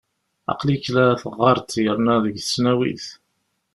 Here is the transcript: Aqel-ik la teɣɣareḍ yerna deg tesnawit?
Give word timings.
Aqel-ik 0.51 0.85
la 0.93 1.05
teɣɣareḍ 1.21 1.69
yerna 1.85 2.15
deg 2.23 2.35
tesnawit? 2.39 3.05